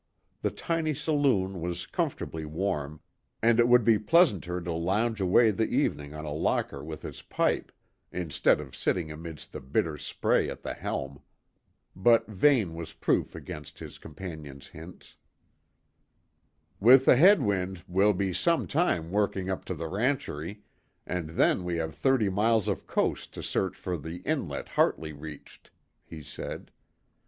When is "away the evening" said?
5.21-6.15